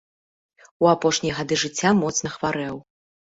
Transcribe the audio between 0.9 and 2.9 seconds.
апошнія гады жыцця моцна хварэў.